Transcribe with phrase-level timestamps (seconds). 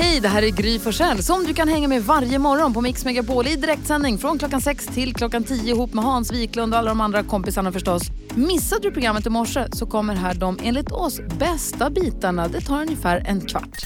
[0.00, 3.04] Hej, det här är Gry Forssell som du kan hänga med varje morgon på Mix
[3.04, 6.88] Megapol i direktsändning från klockan 6 till klockan 10 ihop med Hans Wiklund och alla
[6.88, 8.02] de andra kompisarna förstås.
[8.34, 12.48] Missade du programmet i morse så kommer här de enligt oss bästa bitarna.
[12.48, 13.78] Det tar ungefär en kvart.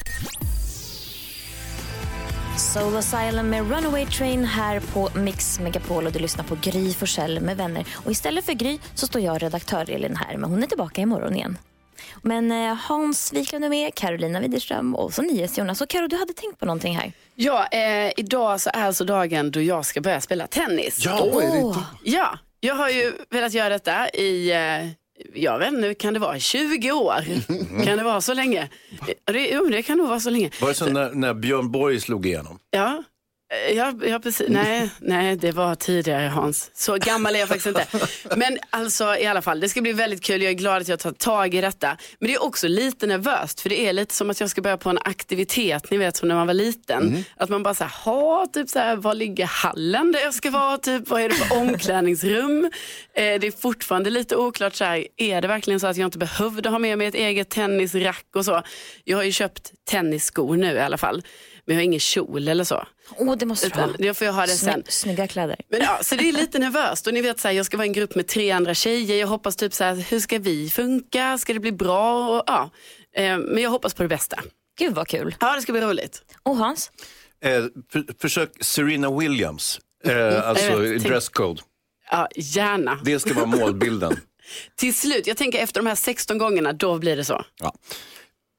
[2.57, 7.41] Soul Asylum med Runaway Train här på Mix Megapol och du lyssnar på Gry Forssell
[7.41, 7.87] med vänner.
[7.93, 11.37] Och istället för Gry så står jag redaktör Elin här, men hon är tillbaka imorgon
[11.37, 11.59] igen.
[12.23, 15.81] Men eh, Hans Wiklund är med, Carolina Widerström och så NyhetsJonas.
[15.81, 17.13] Och Karo, du hade tänkt på någonting här.
[17.35, 21.05] Ja, eh, idag så är alltså dagen då jag ska börja spela tennis.
[21.05, 21.79] Ja, är det inte?
[22.05, 24.89] Ja, jag har ju velat göra detta i, eh,
[25.35, 27.25] jag vet inte, kan det vara 20 år?
[27.85, 28.61] Kan det vara så länge?
[29.01, 30.51] Eh, Det, jo, det kan nog vara så länge.
[30.61, 32.59] Var det så när, när Björn Borg slog igenom?
[32.71, 33.03] Ja,
[33.75, 34.47] ja, ja precis.
[34.51, 36.71] Nej, nej, det var tidigare Hans.
[36.75, 37.87] Så gammal är jag faktiskt inte.
[38.37, 40.43] Men alltså i alla fall, det ska bli väldigt kul.
[40.43, 41.97] Jag är glad att jag tar tag i detta.
[42.19, 44.77] Men det är också lite nervöst för det är lite som att jag ska börja
[44.77, 47.25] på en aktivitet, ni vet som när man var liten.
[47.37, 50.51] Att man bara så här, ha, typ så här, var ligger hallen där jag ska
[50.51, 50.79] vara?
[50.79, 52.71] Typ, vad är det för omklädningsrum?
[53.15, 56.19] Eh, det är fortfarande lite oklart så här, är det verkligen så att jag inte
[56.19, 58.63] behövde ha med mig ett eget tennisrack och så?
[59.05, 61.23] Jag har ju köpt tennisskor nu i alla fall.
[61.67, 62.87] Men jag har ingen kjol eller så.
[63.19, 63.89] Åh, det måste du ha.
[63.91, 64.73] Utan jag får ha det sen.
[64.73, 65.57] Snygg, snygga kläder.
[65.69, 67.85] Men ja, så det är lite nervöst och ni vet så här, jag ska vara
[67.87, 69.17] i en grupp med tre andra tjejer.
[69.21, 71.39] Jag hoppas typ så här, hur ska vi funka?
[71.39, 72.29] Ska det bli bra?
[72.39, 72.71] Och, ja.
[73.17, 74.41] eh, men jag hoppas på det bästa.
[74.79, 75.35] Gud vad kul.
[75.41, 76.23] Ja, det ska bli roligt.
[76.43, 76.91] Och Hans?
[77.45, 81.63] Eh, för, försök Serena Williams, eh, alltså Jag vet, tänk- dresscode.
[82.11, 83.01] Ja, gärna.
[83.05, 84.21] Det ska vara målbilden.
[84.77, 87.45] Till slut, jag tänker efter de här 16 gångerna, då blir det så.
[87.61, 87.75] Ja.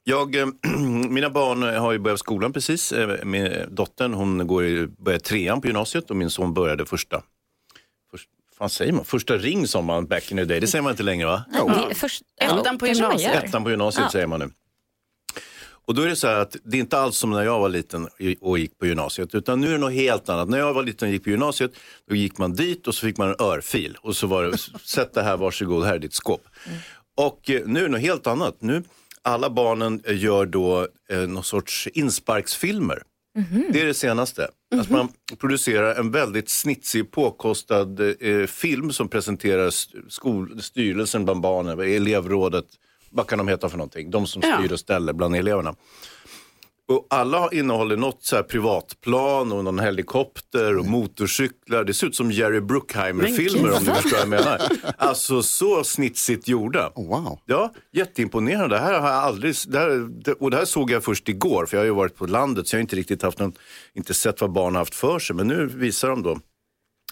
[0.04, 0.46] Jag, eh,
[1.08, 2.92] mina barn har ju börjat skolan precis.
[2.92, 7.22] Eh, Min dottern hon går i, börjar trean på gymnasiet och min son började första,
[8.10, 8.28] först,
[8.58, 9.04] fan säger man?
[9.04, 10.60] första ring som man back in the day.
[10.60, 11.44] Det säger man inte längre va?
[11.88, 13.44] Det först, Ettan på gymnasiet.
[13.44, 14.10] Ettan på gymnasiet Ja.
[14.10, 14.50] säger man nu.
[15.86, 17.68] Och då är det så här att det är inte alls som när jag var
[17.68, 18.08] liten
[18.40, 19.34] och gick på gymnasiet.
[19.34, 20.48] Utan nu är det något helt annat.
[20.48, 21.72] När jag var liten och gick på gymnasiet,
[22.08, 23.98] då gick man dit och så fick man en örfil.
[24.00, 26.42] Och så var det, sätt det här, varsågod, här är ditt skåp.
[27.16, 28.56] Och eh, nu är det något helt annat.
[28.58, 28.82] Nu,
[29.24, 33.02] alla barnen eh, gör då eh, någon sorts insparksfilmer.
[33.72, 34.48] Det är det senaste.
[34.80, 35.08] Att man
[35.40, 42.64] producerar en väldigt snitsig, påkostad eh, film som presenterar st- skol, styrelsen bland barnen, elevrådet,
[43.10, 44.10] vad kan de heta för någonting?
[44.10, 45.74] De som styr och ställer bland eleverna.
[46.88, 51.84] Och alla innehåller något så privatplan och någon helikopter och motorcyklar.
[51.84, 54.60] Det ser ut som Jerry Bruckheimer-filmer om du förstår vad jag menar.
[54.98, 56.92] Alltså så snitsigt gjorda.
[56.94, 57.38] Oh, wow.
[57.46, 58.76] Ja, jätteimponerande.
[58.76, 60.08] Det här har jag aldrig, det här,
[60.42, 62.76] och det här såg jag först igår, för jag har ju varit på landet så
[62.76, 63.52] jag har inte riktigt haft någon,
[63.94, 65.36] inte sett vad barn har haft för sig.
[65.36, 66.38] Men nu visar de då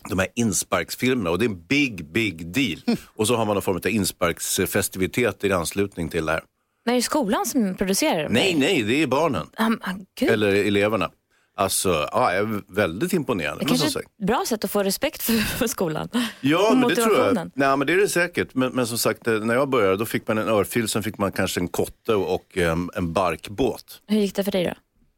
[0.09, 2.81] de här insparksfilmerna och det är en big, big deal.
[3.17, 6.43] Och så har man någon form av insparksfestivitet i anslutning till det här.
[6.85, 8.33] Men är det skolan som producerar dem?
[8.33, 9.47] Nej, nej, det är barnen.
[9.57, 10.31] Ah, ah, gud.
[10.31, 11.11] Eller eleverna.
[11.55, 13.65] Alltså, ja, jag är väldigt imponerande.
[13.65, 16.09] det kanske är ett bra sätt att få respekt för, för skolan.
[16.41, 17.51] Ja, men det tror jag.
[17.55, 18.55] Nej, men det är det säkert.
[18.55, 21.19] Men, men som sagt, eh, när jag började då fick man en örfil, sen fick
[21.19, 24.03] man kanske en kotte och em, en barkbåt.
[24.07, 24.75] Hur gick det för dig då?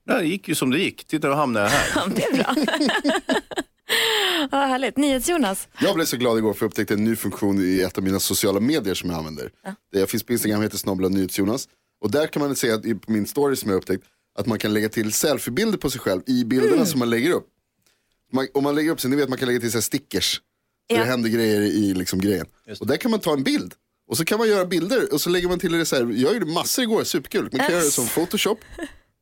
[0.06, 1.04] Nej, det gick ju som det gick.
[1.04, 2.08] Titta, då hamnade jag här.
[2.16, 2.54] Det är bra.
[4.50, 4.96] ja, härligt.
[4.96, 5.68] NyhetsJonas.
[5.80, 8.20] Jag blev så glad igår för jag upptäckte en ny funktion i ett av mina
[8.20, 9.50] sociala medier som jag använder.
[9.92, 11.68] Det jag finns på Instagram heter snabla NyhetsJonas.
[12.00, 14.04] Och där kan man se att, i- på min story som jag har upptäckt
[14.38, 17.46] att man kan lägga till selfiebilder på sig själv i bilderna som man lägger upp.
[18.32, 20.34] Man, om man lägger upp sig, ni vet man kan lägga till så här stickers.
[20.34, 20.40] Så
[20.94, 20.98] Ja.
[20.98, 22.46] det händer grejer i liksom grejen.
[22.80, 23.74] Och där kan man ta en bild.
[24.06, 26.34] Och så kan man göra bilder och så lägger man till det så här, jag
[26.34, 27.42] gjorde massor igår, superkul.
[27.52, 28.58] Man kan göra det som photoshop.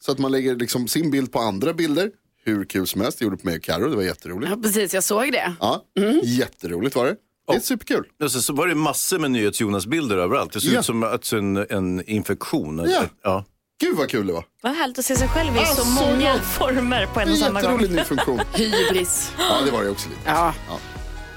[0.04, 2.10] Så att man lägger liksom sin bild på andra bilder.
[2.44, 4.50] Hur kul som helst, jag gjorde det på mig och Karo, det var jätteroligt.
[4.50, 5.54] Ja, precis, jag såg det.
[5.60, 5.82] Ja,
[6.24, 7.16] jätteroligt var det.
[7.48, 8.04] Det är superkul.
[8.24, 10.52] Och så, så var det massor med NyhetsJonas-bilder överallt.
[10.52, 10.78] Det ser Ja.
[10.80, 12.86] ut som att en, en infektion.
[12.90, 13.02] Ja.
[13.22, 13.44] Ja.
[13.80, 14.44] Gud vad kul det var.
[14.62, 16.38] Vad härligt att se sig själv i så Alltså, många ja.
[16.40, 17.72] former på en och samma gång.
[17.72, 18.40] jätterolig ny funktion.
[18.54, 19.32] Hybris.
[19.38, 20.20] Ja, det var det också lite.
[20.26, 20.54] Ja,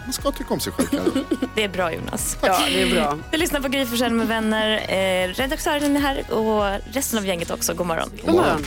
[0.04, 1.26] Man ska tycka om sig själv.
[1.56, 2.38] Det är bra Jonas.
[2.42, 3.18] ja, det är bra.
[3.32, 4.72] Vi lyssnar på Gry med vänner.
[4.90, 7.74] Eh, redaktören är här och resten av gänget också.
[7.74, 8.10] God morgon.
[8.26, 8.64] God morgon.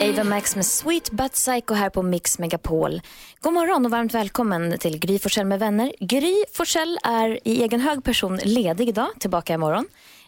[0.00, 3.00] Ava Max med Sweet But Psycho här på Mix Megapol.
[3.40, 5.92] God morgon och varmt välkommen till Gry Forssell med vänner.
[6.00, 9.86] Gry Forssell är i egen hög person ledig idag, tillbaka imorgon.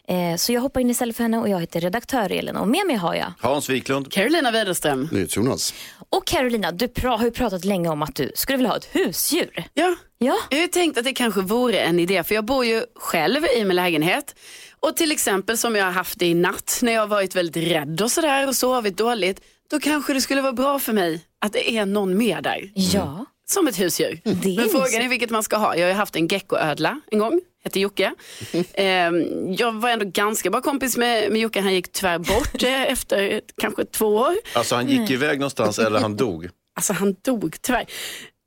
[0.08, 2.86] Eh, så jag hoppar in istället för henne och jag heter redaktör Elin och med
[2.86, 3.32] mig har jag.
[3.40, 4.12] Hans Wiklund.
[4.12, 5.08] Carolina Widerström.
[5.12, 5.74] NyhetsJonas.
[6.10, 8.88] Och Carolina, du pra- har ju pratat länge om att du skulle vilja ha ett
[8.92, 9.64] husdjur.
[9.74, 9.94] Ja.
[10.18, 10.36] Ja.
[10.50, 13.64] Jag har tänkt att det kanske vore en idé, för jag bor ju själv i
[13.64, 14.34] min lägenhet.
[14.82, 17.70] Och till exempel som jag har haft det i natt, när jag har varit väldigt
[17.70, 19.40] rädd och sådär och sovit dåligt.
[19.70, 22.70] Då kanske det skulle vara bra för mig att det är någon med där.
[22.74, 23.26] Ja.
[23.46, 24.20] Som ett husdjur.
[24.24, 25.76] Det är Men frågan är vilket man ska ha.
[25.76, 28.12] Jag har haft en geckoödla en gång, hette Jocke.
[28.74, 32.82] Ehm, jag var ändå ganska bra kompis med, med Jocke, han gick tyvärr bort eh,
[32.92, 34.34] efter kanske två år.
[34.54, 36.48] Alltså han gick iväg någonstans eller han dog.
[36.74, 37.86] Alltså han dog tyvärr.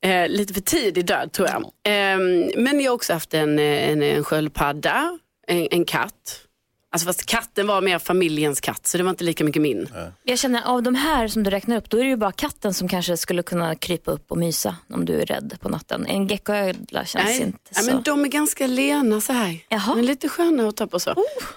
[0.05, 1.61] Eh, lite för tidig död tror jag.
[1.63, 2.19] Eh,
[2.57, 6.49] men jag har också haft en, eh, en, en sköldpadda, en, en katt.
[6.93, 9.87] Alltså fast katten var mer familjens katt så det var inte lika mycket min.
[10.23, 12.73] Jag känner av de här som du räknar upp, då är det ju bara katten
[12.73, 16.05] som kanske skulle kunna krypa upp och mysa om du är rädd på natten.
[16.05, 17.91] En geckoödla känns Nej, inte ja, så.
[17.93, 19.59] men de är ganska lena så här.
[19.69, 19.95] Jaha.
[19.95, 21.13] Men lite sköna att ta på så.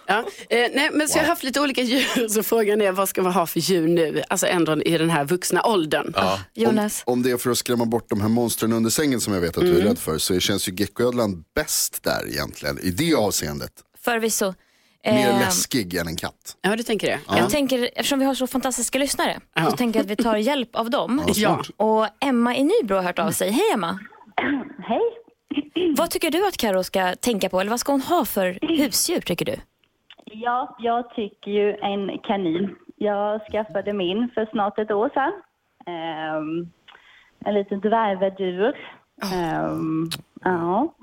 [0.06, 0.18] Ja.
[0.50, 3.22] Eh, nej, men så jag har haft lite olika djur så frågan är vad ska
[3.22, 4.22] man ha för djur nu?
[4.28, 6.14] Alltså ändå i den här vuxna åldern.
[6.54, 7.02] Jonas?
[7.06, 9.56] Om det är för att skrämma bort de här monstren under sängen som jag vet
[9.56, 9.86] att du är Mm.
[9.88, 13.72] rädd för så känns ju geckoödlan bäst där egentligen i det avseendet.
[14.04, 14.54] Förvisso.
[15.06, 16.56] Mer Eh, läskig än en katt.
[16.62, 17.18] Ja, du tänker det?
[17.28, 19.64] Jag tänker, eftersom vi har så fantastiska lyssnare, Ja.
[19.70, 21.22] så tänker jag att vi tar hjälp av dem.
[21.34, 21.62] Ja.
[21.76, 23.50] Och Emma i Nybro har hört av sig.
[23.50, 23.98] Hej Emma!
[24.88, 25.00] Hej.
[25.96, 29.20] Vad tycker du att Karo ska tänka på, eller vad ska hon ha för husdjur
[29.20, 29.54] tycker du?
[30.24, 32.74] Ja, jag tycker ju en kanin.
[32.96, 35.32] Jag skaffade min för snart ett år sedan.
[35.86, 36.70] Ehm,
[37.44, 38.74] en liten dvärgvädur.
[39.32, 40.08] Ehm,
[40.44, 40.94] ja.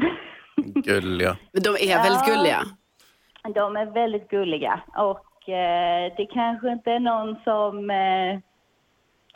[0.75, 1.37] Gulliga.
[1.51, 2.63] Men de är väldigt gulliga.
[3.55, 8.39] De är väldigt gulliga och eh, det kanske inte är någon som eh,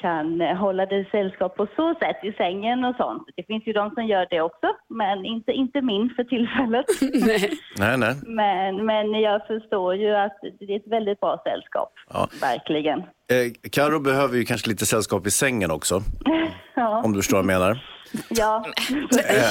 [0.02, 3.24] kan hålla dig sällskap på så sätt i sängen och sånt.
[3.36, 6.86] Det finns ju de som gör det också, men inte, inte min för tillfället.
[7.80, 8.16] Nej, nej.
[8.26, 12.28] men, men jag förstår ju att det är ett väldigt bra sällskap, Ja.
[12.42, 13.00] verkligen.
[13.00, 16.02] Eh, Karo behöver ju kanske lite sällskap i sängen också.
[16.80, 17.02] Ja.
[17.06, 17.84] Om du förstår vad jag menar.
[18.30, 18.66] Ja,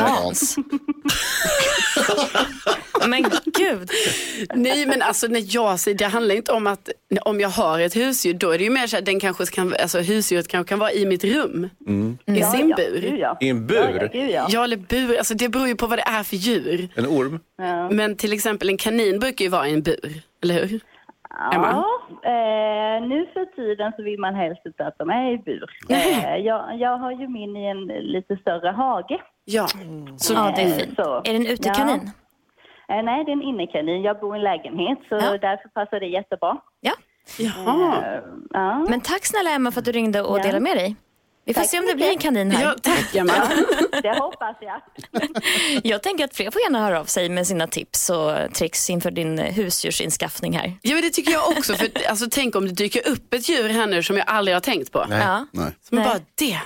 [0.01, 0.57] Hans.
[3.09, 3.91] Men gud.
[4.55, 6.89] Nej men alltså när jag säger, det handlar inte om att
[7.21, 9.75] om jag har ett husdjur då är det ju mer så att den kanske kan,
[9.83, 11.65] alltså husdjuret kanske kan vara i mitt rum.
[12.27, 13.01] I ja, sin ja, bur.
[13.01, 13.39] gud, ja.
[13.41, 14.11] I en bur?
[14.13, 14.47] Ja, ja.
[14.51, 16.89] Ja eller bur, alltså det beror ju på vad det är för djur.
[16.95, 17.41] En orm?
[17.59, 17.91] Ja.
[17.91, 20.81] Men till exempel en kanin brukar ju vara i en bur, eller hur?
[21.53, 21.71] Emma?
[21.73, 21.85] Ja,
[22.31, 25.71] eh, nu för tiden så vill man helst inte att de är i bur.
[25.89, 29.19] Eh, jag, jag har ju min i en lite större hage.
[29.45, 29.67] Ja.
[30.17, 30.97] Så, Ja, det är Eh, fint.
[30.97, 31.17] så.
[31.17, 32.11] Är det en utekanin?
[32.89, 34.03] Eh, nej, det är en innekanin.
[34.03, 35.39] Jag bor i en lägenhet så Ja.
[35.41, 36.57] därför passar det jättebra.
[36.81, 36.93] Ja.
[37.39, 37.97] Jaha.
[38.15, 38.79] Eh, ja.
[38.89, 40.43] Men tack snälla Emma för att du ringde och Ja.
[40.43, 40.97] delade med dig.
[41.47, 42.65] Vi får Tack se om det blir en kanin här.
[42.65, 43.33] Ja, tack Emma.
[44.03, 44.81] Det hoppas jag.
[45.85, 49.11] Jag tänker att fler får gärna höra av sig med sina tips och tricks inför
[49.11, 50.79] din husdjursinskaffning här.
[50.83, 53.69] Ja men det tycker jag också, för alltså, tänk om det dyker upp ett djur
[53.69, 55.07] här nu som jag aldrig har tänkt på.
[55.11, 55.47] Ja.
[55.53, 55.73] Nej.
[55.89, 56.05] Som Nej.
[56.07, 56.61] bara, det,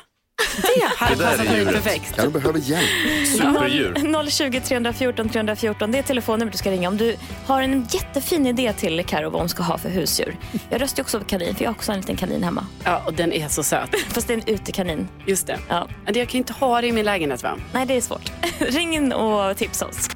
[0.62, 2.16] det hade Det passat mig perfekt.
[2.16, 3.26] Karo behöver hjälp.
[3.28, 4.30] Superdjur.
[4.30, 7.16] 020 314 314, det är telefonnumret du ska ringa om du
[7.46, 10.36] har en jättefin idé till Karo vad hon ska ha för husdjur.
[10.70, 12.66] Jag röstar också på kanin, för jag har också en liten kanin hemma.
[12.84, 13.90] Ja, och den är så söt.
[14.08, 15.08] Fast det är en utekanin.
[15.26, 15.58] Just det.
[15.68, 15.88] Ja.
[16.06, 17.56] Jag kan inte ha det i min lägenhet va?
[17.72, 18.32] Nej, det är svårt.
[18.58, 20.08] Ring in och tipsa oss.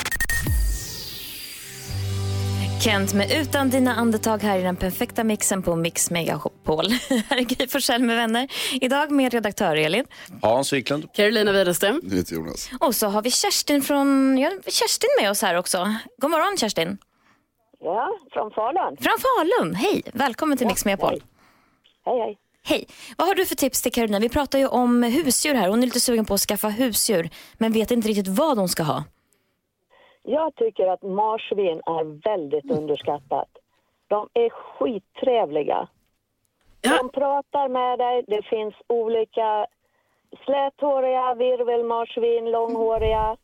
[2.84, 6.84] Kent med Utan dina andetag här i den perfekta mixen på Mix Megapol.
[7.28, 8.48] här är Gry Forssell med vänner.
[8.81, 10.04] Idag med redaktör Elin.
[10.42, 11.12] Hans Wiklund.
[11.12, 12.00] Carolina Widerström.
[12.02, 12.70] NyhetsJonas.
[12.81, 15.94] Och så har vi Kerstin från ja, Kerstin med oss här också.
[16.19, 16.98] God morgon Kerstin.
[17.81, 18.96] Ja, från Falun.
[19.00, 19.74] Från Falun.
[19.74, 21.22] Hej, välkommen till Mix Megapol.
[22.05, 22.38] Hej, hej.
[22.64, 22.86] Hej.
[23.17, 24.19] Vad har du för tips till Carolina?
[24.19, 25.69] Vi pratar ju om husdjur här.
[25.69, 28.82] Hon är lite sugen på att skaffa husdjur men vet inte riktigt vad hon ska
[28.82, 29.05] ha.
[30.26, 33.48] Jag tycker att marsvin är väldigt underskattat.
[34.08, 35.88] De är skittrevliga.
[36.81, 36.98] Ja.
[36.98, 38.24] De pratar med dig.
[38.26, 39.66] Det finns olika
[40.44, 43.36] släthåriga, virvelmarsvin, långhåriga.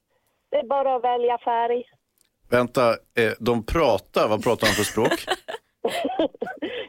[0.50, 1.84] Det är bara att välja färg.
[2.50, 5.24] Vänta, eh, de pratar, vad pratar de för språk?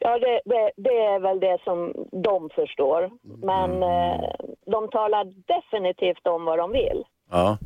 [0.03, 3.11] Ja, det, det, det är väl det som de förstår.
[3.21, 4.29] Men eh,
[4.65, 7.03] de talar definitivt om vad de vill.
[7.31, 7.57] Ja.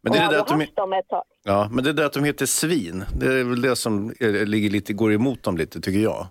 [0.00, 1.02] Men det, är jag det, där att de,
[1.44, 4.92] ja, men det där att de heter svin, det är väl det som ligger lite,
[4.92, 6.26] går emot dem lite tycker jag.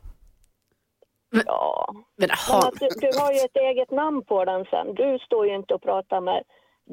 [1.46, 1.90] Ja.
[1.92, 4.96] Men, Men ha, att du, du har ju ett eget namn på den sen.
[4.96, 6.44] Du står ju inte och pratar med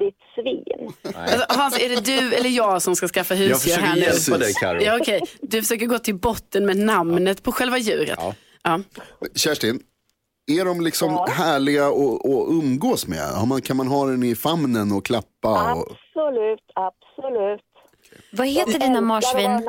[0.01, 0.93] ditt svin.
[1.15, 4.01] alltså, Hans, är det du eller jag som ska skaffa Jag husdjur försöker här nu?
[4.01, 4.83] hjälpa dig Karo.
[4.83, 5.21] Ja, okej.
[5.43, 8.19] Du försöker gå till botten med namnet på själva djuret.
[8.23, 8.35] Ja.
[8.63, 8.81] Ja.
[9.35, 9.81] Kerstin,
[10.47, 13.49] är de liksom härliga att att umgås med?
[13.49, 15.75] Man, kan man ha den i famnen och klappa?
[15.75, 15.87] Och...
[15.91, 17.61] Absolut, absolut.
[18.33, 19.63] Vad heter dina marsvin?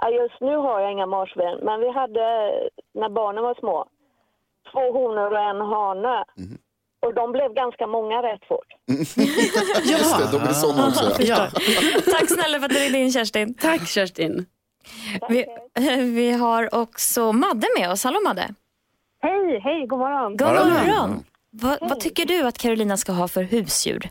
[0.00, 2.24] Ja, just nu har jag inga marsvin, men vi hade,
[2.94, 3.86] när barnen var små,
[4.72, 6.24] två honor och en hane.
[7.00, 8.66] Och de blev ganska många rätt fort.
[9.92, 11.22] Just det, de är sådana också.
[11.22, 11.48] Ja.
[12.12, 13.54] Tack snälla för att du ringde in Kerstin.
[13.54, 14.46] Tack Kerstin.
[15.28, 15.46] Vi,
[16.14, 18.04] vi har också Madde med oss.
[18.04, 18.48] Hallå Madde.
[19.20, 20.36] Hej, hej, god morgon.
[20.36, 21.10] God morgon.
[21.50, 24.02] Vad, vad tycker du att Carolina ska ha för husdjur?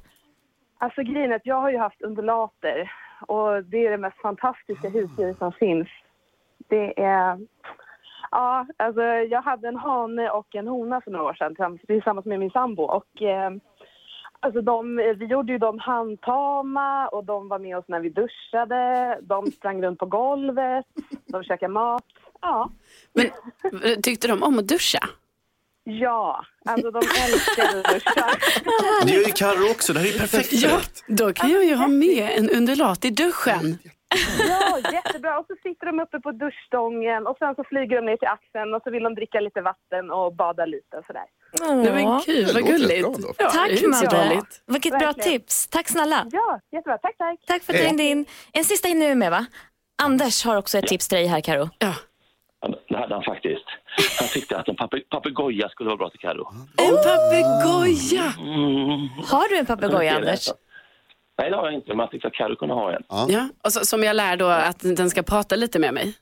[0.77, 2.91] Alltså grejen är att jag har ju haft undulater
[3.27, 5.87] och det är det mest fantastiska husdjur som finns.
[6.69, 7.39] Det är...
[8.31, 12.25] Ja, alltså jag hade en hane och en hona för några år sedan tillsammans- tillsammans
[12.25, 13.51] med min sambo och eh,
[14.39, 19.17] alltså de, vi gjorde ju dem handtama och de var med oss när vi duschade,
[19.21, 20.85] de sprang runt på golvet,
[21.25, 22.03] de käkade mat.
[22.41, 22.71] Ja.
[23.13, 25.09] Men tyckte de om att duscha?
[25.83, 28.25] Ja, alltså de älskade att duscha.
[29.05, 31.75] Det gör ju Carro också, det här är ju perfekt Ja, då kan jag ju
[31.75, 33.77] ha med en undulat i duschen.
[34.49, 35.39] Ja, jättebra.
[35.39, 38.73] Och så sitter de uppe på duschstången och sen så flyger de ner till axeln
[38.73, 41.25] och så vill de dricka lite vatten och bada lite och sådär.
[41.59, 43.17] Nej, men Det vad gulligt.
[43.21, 43.33] bra.
[43.37, 44.41] Ja, Tack Madde.
[44.67, 45.39] Vilket bra Verkligen.
[45.39, 45.67] tips.
[45.67, 46.25] Tack snälla.
[46.31, 46.97] Ja, jättebra.
[46.97, 47.39] Tack, tack.
[47.47, 48.25] Tack för att du ringde in.
[48.53, 49.45] En sista hinner vi med va?
[50.03, 51.69] Anders har också ett tips till dig här Karo.
[51.79, 51.93] Ja.
[52.89, 53.65] Det hade han faktiskt.
[54.19, 56.47] Han tyckte att en pape- papegoja skulle vara bra till Carro.
[56.77, 58.33] En papegoja!
[58.39, 59.07] Mm.
[59.31, 60.49] Har du en papegoja Anders?
[61.39, 63.03] Nej, det har jag inte, men jag tyckte att Carro kunde ha en.
[63.09, 66.13] Ja, och så, som jag lär då att den ska prata lite med mig.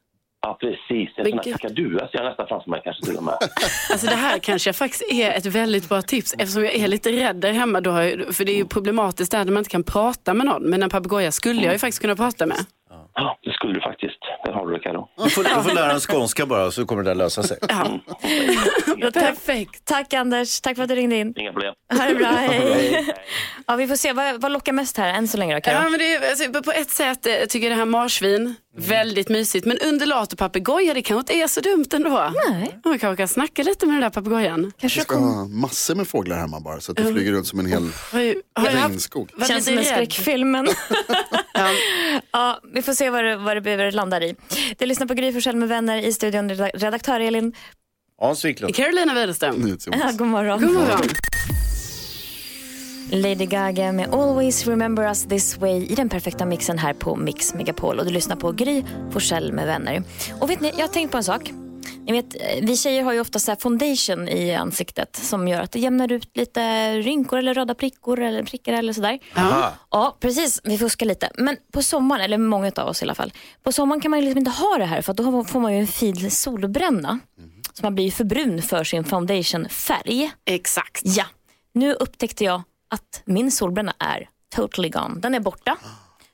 [0.42, 1.10] Ja, precis.
[1.18, 1.54] En sån här gud.
[1.62, 3.34] kakadua ser jag nästan framför mig kanske till och med.
[3.92, 7.36] Alltså det här kanske faktiskt är ett väldigt bra tips eftersom jag är lite rädd
[7.36, 7.82] där hemma.
[7.82, 10.64] Då jag, för det är ju problematiskt där när man inte kan prata med någon.
[10.64, 12.58] Men en papegoja skulle jag ju faktiskt kunna prata med.
[13.18, 14.18] Ja, det skulle du faktiskt.
[14.46, 15.10] Där har du det, Carro.
[15.24, 17.58] Du får, du får lära en skånska bara så kommer det där lösa sig.
[17.70, 18.00] Ja.
[19.14, 19.86] Perfekt.
[19.86, 21.34] Tack Anders, tack för att du ringde in.
[21.38, 21.74] Inga problem.
[21.98, 23.14] Ha det bra, hej.
[23.68, 25.76] Ja, vi får se, vad, vad lockar mest här än så länge då Karo?
[25.76, 29.30] Ja, men det är, alltså, på ett sätt eh, tycker jag det här marsvin, väldigt
[29.30, 29.66] mysigt.
[29.66, 32.32] Men undulat och papegoja, det kanske inte är så dumt ändå.
[32.52, 32.80] Nej.
[32.86, 34.72] Man kanske kan snacka lite med den där papegojan.
[34.80, 37.60] Kanske Vi ska ha massor med fåglar hemma bara så att det flyger runt som
[37.60, 37.84] en hel
[38.56, 39.30] haft, regnskog.
[39.34, 40.52] varit Känns som en skräckfilm.
[40.52, 40.68] men-
[42.32, 44.36] ja, vi får se vad det, vad det landar i.
[44.78, 47.54] Du lyssnar på Gry med vänner i studion, reda- redaktör Elin.
[48.22, 48.76] Hans Wiklund.
[48.76, 49.78] Carolina Widerström.
[49.92, 50.62] Ja, god morgon.
[50.62, 51.02] God morgon.
[53.16, 57.54] Lady Gaga med Always Remember Us This Way i den perfekta mixen här på Mix
[57.54, 58.00] Megapol.
[58.00, 60.04] Och du lyssnar på Gry Forssell med vänner.
[60.42, 61.52] Och vet ni, jag har tänkt på en sak.
[62.06, 65.62] Ni vet, eh, vi tjejer har ju ofta så här foundation i ansiktet som gör
[65.62, 69.20] att det jämnar ut lite rynkor eller röda prickor eller prickar eller sådär.
[69.36, 69.72] Aha.
[69.92, 70.62] Ja, precis.
[70.64, 71.30] Vi fuskar lite.
[71.38, 73.34] Men på sommaren, eller många av oss i alla fall.
[73.64, 75.74] På sommaren kan man ju liksom inte ha det här för att då får man
[75.74, 77.20] ju en fin solbränna.
[77.74, 80.32] Så man blir ju för brun för sin foundationfärg.
[80.46, 81.02] Exakt.
[81.04, 81.26] Ja,
[81.74, 85.20] nu upptäckte jag att min solbränna är totally gone.
[85.20, 85.78] Den är borta.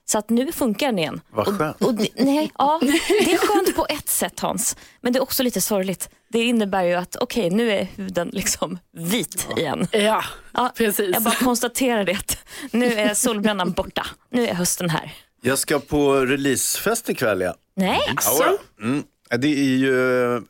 [0.06, 1.22] Så att nu funkar den igen.
[1.30, 1.82] Vad skönt.
[1.82, 5.44] Och det, nej, ja, det är skönt på ett sätt Hans, men det är också
[5.44, 6.10] lite sorgligt.
[6.30, 9.88] Det innebär ju att okej, nu är huden liksom vit igen.
[9.92, 11.10] Ja, Ja, precis.
[11.14, 12.12] Jag bara konstaterar det.
[12.12, 12.38] att
[12.72, 14.06] Nu är solbrännan borta.
[14.30, 15.14] Nu är hösten här.
[15.42, 17.56] Jag ska på releasefest ikväll ja.
[17.76, 18.00] Nej,
[18.40, 19.04] Ja, mm.
[19.38, 19.92] Det är ju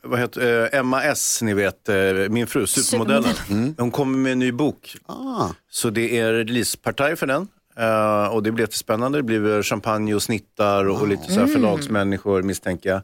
[0.02, 1.94] vad heter, eh, Emma S, ni vet, eh,
[2.30, 3.34] min fru, supermodellen.
[3.50, 3.74] Mm.
[3.78, 4.96] Hon kommer med en ny bok.
[5.06, 7.48] Ah, Så det är releasepartaj för den.
[7.76, 9.18] Eh, och det blir jättespännande.
[9.18, 13.02] Det blir champagne och snittar och, och lite så här förlagsmänniskor misstänker jag.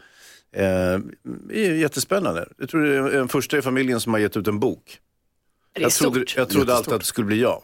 [1.48, 2.48] Det är jättespännande.
[2.58, 4.98] Jag tror det är den första i familjen som har gett ut en bok.
[5.74, 7.62] Jag trodde, jag trodde alltid att det skulle bli jag.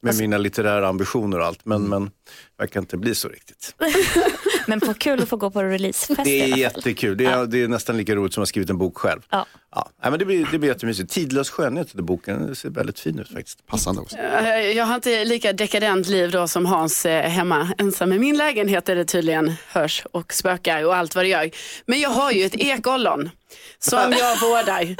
[0.00, 1.64] Med mina litterära ambitioner och allt.
[1.64, 2.10] Men, men
[2.58, 3.74] verkar inte bli så riktigt.
[4.70, 7.16] men på kul att få gå på releasefest Det är jättekul.
[7.16, 9.20] Det är, det är nästan lika roligt som att ha skrivit en bok själv.
[9.30, 9.46] Ja.
[9.74, 9.88] Ja.
[10.02, 11.10] Nej, men det, blir, det blir jättemysigt.
[11.10, 12.46] Tidlös skönhet heter boken.
[12.46, 13.66] Det ser väldigt fin ut faktiskt.
[13.66, 14.16] passande också.
[14.74, 18.84] Jag har inte lika dekadent liv då som Hans eh, hemma ensam i min lägenhet
[18.84, 21.50] där det tydligen hörs och spökar och allt vad det gör.
[21.86, 23.30] Men jag har ju ett ekollon
[23.78, 24.96] som jag vårdar.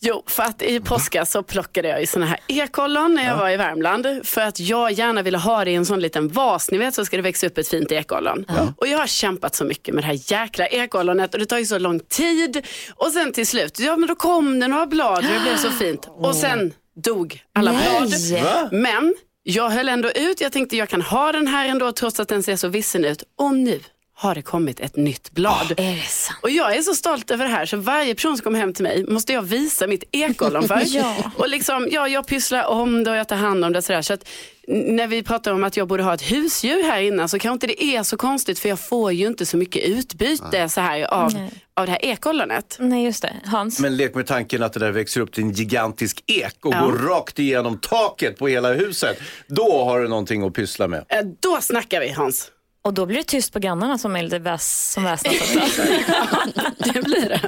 [0.00, 3.50] Jo, för att i påskas så plockade jag i såna här ekollon när jag var
[3.50, 4.06] i Värmland.
[4.24, 7.04] För att jag gärna ville ha det i en sån liten vas, ni vet så
[7.04, 8.44] ska det växa upp ett fint ekollon.
[8.76, 11.66] Och jag har kämpat så mycket med det här jäkla ekollonet och det tar ju
[11.66, 12.66] så lång tid.
[12.94, 15.70] Och sen till slut, ja men då kom det några blad och det blev så
[15.70, 16.08] fint.
[16.08, 16.72] Och sen
[17.04, 18.12] dog alla blad.
[18.30, 18.68] Nej.
[18.72, 20.40] Men jag höll ändå ut.
[20.40, 23.22] Jag tänkte jag kan ha den här ändå trots att den ser så vissen ut.
[23.38, 23.80] Och nu
[24.20, 25.70] har det kommit ett nytt blad.
[25.76, 26.38] Är det sant?
[26.42, 28.82] Och jag är så stolt över det här så varje person som kommer hem till
[28.82, 30.82] mig måste jag visa mitt ekollon för.
[30.86, 31.14] Ja.
[31.36, 33.82] Och liksom, ja, jag pysslar om det och jag tar hand om det.
[33.82, 34.02] Sådär.
[34.02, 34.28] Så att,
[34.68, 37.66] när vi pratar om att jag borde ha ett husdjur här innan så kanske inte
[37.66, 41.32] det är så konstigt för jag får ju inte så mycket utbyte så här, av,
[41.34, 41.50] Nej.
[41.74, 42.76] av det här ekollonet.
[42.80, 43.32] Nej, just det.
[43.44, 43.80] Hans?
[43.80, 46.80] Men lek med tanken att det där växer upp till en gigantisk ek och Ja.
[46.84, 49.18] går rakt igenom taket på hela huset.
[49.46, 51.04] Då har du någonting att pyssla med.
[51.08, 52.50] Eh, Då snackar vi Hans.
[52.88, 55.82] Och då blir det tyst på grannarna som är lite väs, som väsnas också.
[56.92, 57.40] det blir det.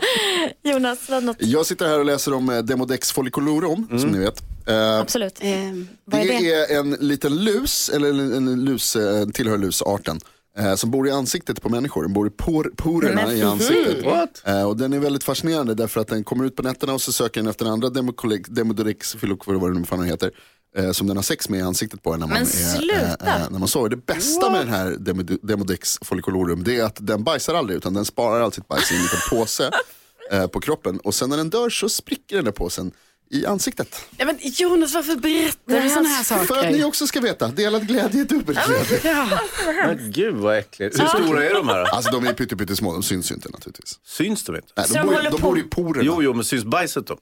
[0.71, 1.37] Jonas, vad något?
[1.41, 4.43] Jag sitter här och läser om eh, Demodex folliculorum, som ni vet.
[4.67, 5.39] Eh, Absolut.
[5.41, 6.53] Ehm, vad är det, det?
[6.75, 8.97] är en liten lus, eller en, en lus,
[9.35, 10.21] tillhör lusarten.
[10.59, 14.05] eh, Som bor i ansiktet på människor, den bor i por, porerna i ansiktet.
[14.05, 14.43] What?
[14.47, 17.13] Eh, Och den är väldigt fascinerande därför att den kommer ut på nätterna och så
[17.13, 20.31] söker den efter andra Democolle- Demodex folliculorum, vad det nu fan heter.
[20.77, 23.49] Eh, Som den har sex med i ansiktet på en när man, Men är, sluta!
[23.51, 23.89] när man sover.
[23.89, 27.95] Det bästa med den här Demod- Demodex folliculorum det är att den bajsar aldrig utan
[27.95, 29.71] den sparar allt sitt bajs i en liten påse
[30.33, 30.99] eh, på kroppen.
[31.01, 32.93] Och sen när den dör så spricker den där påsen
[33.33, 33.97] i ansiktet.
[34.17, 36.45] Ja, men Jonas, varför berättar du sådana här saker?
[36.47, 39.27] För att ni också ska veta, delad glädje är dubbel glädje.
[39.87, 41.01] Men gud vad äckligt.
[41.01, 41.85] Hur stora är de här?
[41.85, 43.99] Alltså de är pytte, pyttesmå, de syns ju inte naturligtvis.
[44.05, 44.69] Syns de inte?
[44.77, 46.03] Nej, de, bor, de på- bor i porerna.
[46.05, 47.19] Jo, jo, men syns bajset då?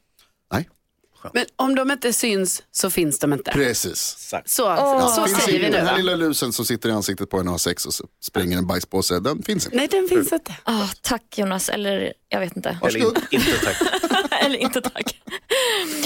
[0.53, 0.69] Nej,
[1.35, 3.51] Men om de inte syns så finns de inte.
[3.51, 4.31] precis.
[4.47, 7.31] Så, Ja, så finns säger vi nu Den här lilla lusen som sitter i ansiktet
[7.31, 9.77] på en och har sex och så springer en bajspåse, den finns inte.
[9.77, 10.55] Nej, den finns inte.
[10.65, 12.79] Ah, tack Jonas, eller jag vet inte.
[12.83, 13.77] Eller in, inte tack.
[14.41, 15.21] Eller inte tack.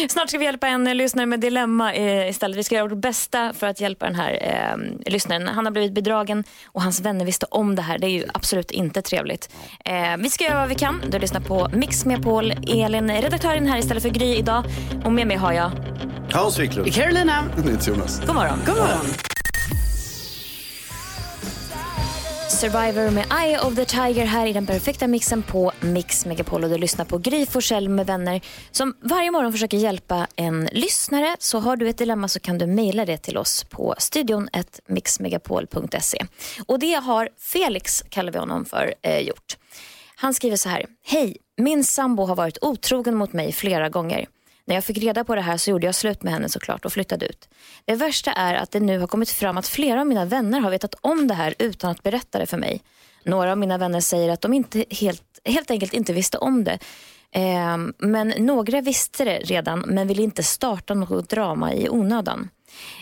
[0.09, 2.59] Snart ska vi hjälpa en lyssnare med dilemma eh, istället.
[2.59, 5.49] Vi ska göra vårt bästa för att hjälpa den här eh, lyssnaren.
[5.49, 7.99] Han har blivit bedragen och hans vänner visste om det här.
[7.99, 9.49] Det är ju absolut inte trevligt.
[9.85, 11.03] Eh, vi ska göra vad vi kan.
[11.09, 14.65] Du lyssnar på Mix med Paul, Elin, redaktören här istället för Gry idag.
[15.05, 15.71] Och med mig har jag,
[16.33, 16.95] Hans Wiklund.
[16.95, 17.45] Carolina,
[17.87, 18.21] Jonas.
[18.27, 18.59] god morgon.
[18.67, 19.07] god morgon.
[22.51, 26.71] Survivor med Eye of the Tiger här i den perfekta mixen på Mix Megapol och
[26.71, 28.41] du lyssnar på Gry Forssell med vänner
[28.71, 31.37] som varje morgon försöker hjälpa en lyssnare.
[31.39, 34.49] Så har du ett dilemma så kan du mejla det till oss på studion
[34.89, 36.27] mixmegapol.se.
[36.67, 39.57] Och det har Felix, kallar vi honom för, eh, gjort.
[40.17, 40.87] Han skriver så här.
[41.05, 44.27] Hej, min sambo har varit otrogen mot mig flera gånger.
[44.65, 46.93] När jag fick reda på det här så gjorde jag slut med henne såklart och
[46.93, 47.49] flyttade ut.
[47.85, 50.71] Det värsta är att det nu har kommit fram att flera av mina vänner har
[50.71, 52.83] vetat om det här utan att berätta det för mig.
[53.25, 56.79] Några av mina vänner säger att de inte helt, helt enkelt inte visste om det.
[57.35, 62.49] Eh, men några visste det redan men ville inte starta något drama i onödan.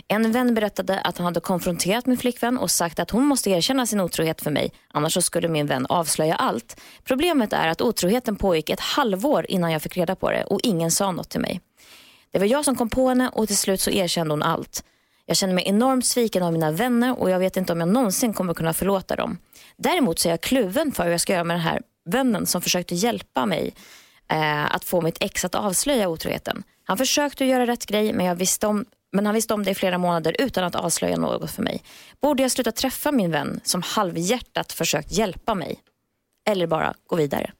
[0.08, 3.86] En vän berättade att han hade konfronterat min flickvän och sagt att hon måste erkänna
[3.86, 6.80] sin otrohet för mig, annars så skulle min vän avslöja allt.
[7.04, 10.90] Problemet är att otroheten pågick ett halvår innan jag fick reda på det och ingen
[10.90, 11.60] sa något till mig.
[12.30, 14.84] Det var jag som kom på henne och till slut så erkände hon allt.
[15.26, 18.34] Jag känner mig enormt sviken av mina vänner och jag vet inte om jag någonsin
[18.34, 19.38] kommer kunna förlåta dem.
[19.76, 22.62] Däremot så är jag kluven för hur jag ska göra med den här vännen som
[22.62, 23.74] försökte hjälpa mig
[24.28, 26.62] eh, att få mitt ex att avslöja otroheten.
[26.84, 29.74] Han försökte göra rätt grej men, jag visste om, men han visste om det i
[29.74, 31.82] flera månader utan att avslöja något för mig.
[32.22, 35.80] Borde jag sluta träffa min vän som halvhjärtat försökt hjälpa mig?
[36.50, 37.50] Eller bara gå vidare?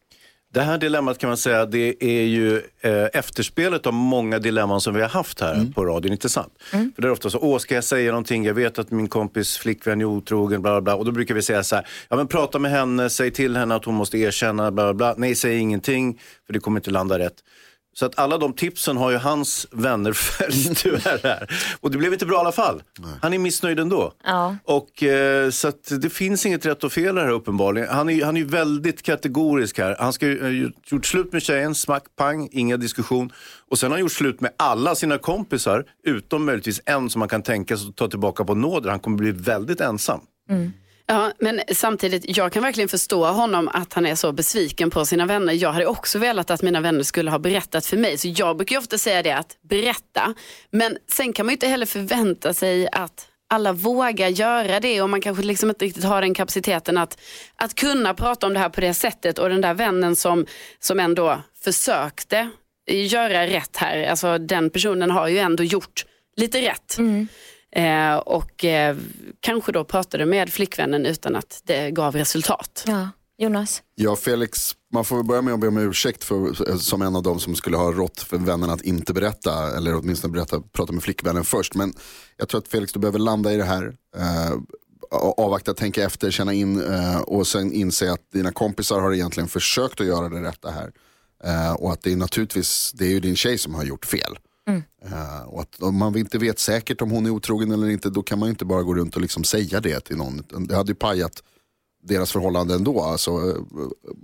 [0.52, 4.94] Det här dilemmat kan man säga, det är ju eh, efterspelet av många dilemman som
[4.94, 6.52] vi har haft här på radion, inte sant?
[6.94, 9.58] För det är ofta så, åh ska jag säga någonting, jag vet att min kompis
[9.58, 10.94] flickvän är otrogen, bla bla bla.
[10.94, 13.74] Och då brukar vi säga så här, ja men prata med henne, säg till henne
[13.74, 15.14] att hon måste erkänna, bla bla bla.
[15.16, 17.34] Nej, säg ingenting, för det kommer inte landa rätt.
[18.00, 21.50] Så att alla de tipsen har ju hans vänner följt tyvärr här.
[21.80, 22.82] Och det blev inte bra i alla fall.
[23.22, 24.12] Han är missnöjd ändå.
[24.24, 24.56] Ja.
[24.64, 27.88] Och, eh, så att det finns inget rätt och fel här uppenbarligen.
[27.88, 29.96] Han är, han är ju väldigt kategorisk här.
[29.98, 33.32] Han ska ju, eh, gjort slut med tjejen, smack, pang, inga diskussion.
[33.70, 37.28] Och sen har han gjort slut med alla sina kompisar, utom möjligtvis en som man
[37.28, 38.90] kan tänka sig att ta tillbaka på nåder.
[38.90, 40.20] Han kommer bli väldigt ensam.
[41.10, 45.26] Ja, men samtidigt, jag kan verkligen förstå honom att han är så besviken på sina
[45.26, 45.52] vänner.
[45.52, 48.18] Jag hade också velat att mina vänner skulle ha berättat för mig.
[48.18, 50.34] Så jag brukar ju ofta säga det att berätta.
[50.70, 55.10] Men sen kan man ju inte heller förvänta sig att alla vågar göra det och
[55.10, 57.20] man kanske liksom inte riktigt har den kapaciteten att,
[57.56, 59.38] att kunna prata om det här på det sättet.
[59.38, 60.46] Och den där vännen som,
[60.78, 62.50] som ändå försökte
[62.86, 66.04] göra rätt här, alltså den personen har ju ändå gjort
[66.36, 66.98] lite rätt.
[66.98, 67.28] Mm.
[67.72, 68.96] Eh, och eh,
[69.40, 72.84] kanske då pratade med flickvännen utan att det gav resultat.
[72.86, 73.08] Ja.
[73.40, 73.82] Jonas?
[73.94, 77.22] Ja, Felix, man får väl börja med att be om ursäkt för, som en av
[77.22, 81.02] dem som skulle ha rått för vännen att inte berätta, eller åtminstone berätta, prata med
[81.02, 81.74] flickvännen först.
[81.74, 81.94] Men
[82.36, 84.52] jag tror att Felix, du behöver landa i det här, eh,
[85.36, 90.00] avvakta, tänka efter, känna in eh, och sen inse att dina kompisar har egentligen försökt
[90.00, 90.92] att göra det rätta här.
[91.44, 94.38] Eh, och att det är naturligtvis, det är ju din tjej som har gjort fel.
[95.04, 98.22] Eh, och att om man inte vet säkert om hon är otrogen eller inte, då
[98.22, 100.42] kan man ju inte bara gå runt och liksom säga det till någon.
[100.68, 101.42] Det hade ju pajat
[102.02, 103.56] deras förhållande ändå, alltså, eh,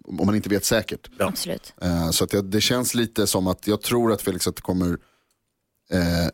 [0.05, 1.11] om man inte vet säkert.
[1.19, 1.75] Absolut.
[1.81, 4.63] Eh, så att det, det känns lite som att jag tror att Felix att det
[4.63, 4.99] kommer
[5.91, 6.29] eh,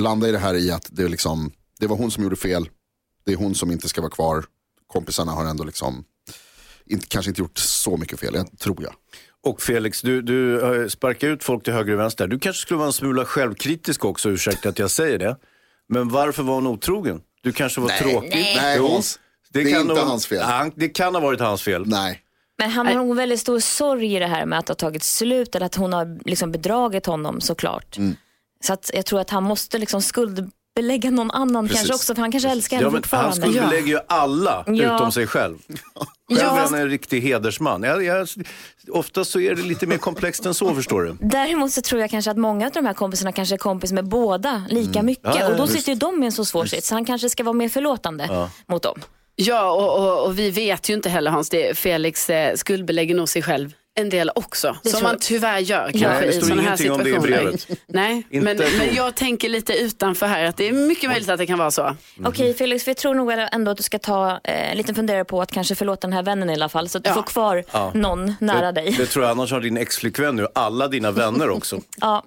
[0.00, 2.68] landa i det här i att det, är liksom, det var hon som gjorde fel,
[3.24, 4.44] det är hon som inte ska vara kvar,
[4.86, 6.04] kompisarna har ändå liksom
[6.86, 8.94] inte, kanske inte gjort så mycket fel, jag, tror jag.
[9.46, 12.26] Och Felix, du, du eh, sparkar ut folk till höger och vänster.
[12.26, 15.36] Du kanske skulle vara en smula självkritisk också, ursäkta att jag säger det.
[15.88, 17.20] Men varför var hon otrogen?
[17.42, 18.30] Du kanske var tråkig?
[18.56, 18.88] Nej, Jo.
[18.88, 19.18] Hans.
[19.52, 20.42] Det är kan inte nog- hans fel.
[20.42, 21.82] Han, det kan ha varit hans fel.
[21.86, 22.20] Nej.
[22.58, 25.02] Men han har nog väldigt stor sorg i det här med att det har tagit
[25.02, 27.96] slut eller att hon har liksom bedragit honom såklart.
[27.98, 28.16] Mm.
[28.64, 30.02] Så att jag tror att han måste liksom
[30.74, 31.78] skuldbelägga någon annan Precis.
[31.80, 33.36] kanske också för han kanske älskar henne Ja, men han fortfarande.
[33.36, 34.96] skuldbelägger ju alla Ja.
[34.96, 35.58] utom sig själv.
[36.28, 37.82] Själv är han en riktig hedersman.
[37.82, 38.28] Jag, jag,
[38.90, 41.16] oftast så är det lite mer komplext än så förstår du.
[41.20, 44.08] Däremot så tror jag kanske att många av de här kompisarna kanske är kompis med
[44.08, 45.24] båda lika mycket.
[45.24, 45.36] Mm.
[45.38, 45.76] Ja, ja, och då visst.
[45.76, 48.26] sitter ju de i en så svår sits så han kanske ska vara mer förlåtande
[48.28, 48.50] Ja.
[48.66, 49.00] mot dem.
[49.36, 53.28] Ja, och, och, och vi vet ju inte heller Hans, det, Felix eh, skuldbelägger nog
[53.28, 54.76] sig själv en del också.
[54.82, 56.00] Det som man tyvärr gör Ja.
[56.00, 57.42] kanske Nej, det i står sådana här ingenting om det i situationer.
[57.42, 57.68] brevet.
[57.86, 61.46] Nej, men, men jag tänker lite utanför här att det är mycket möjligt att det
[61.46, 61.82] kan vara så.
[61.82, 61.96] Mm.
[62.24, 65.42] Okej Felix, jag tror nog ändå att du ska ta eh, en liten funderare på
[65.42, 67.14] att kanske förlåta den här vännen i alla fall så att du Ja.
[67.14, 67.90] får kvar Ja.
[67.94, 68.94] någon nära det, dig.
[68.98, 71.80] det tror jag, annars har din exflickvän nu alla dina vänner också.
[72.00, 72.24] Ja,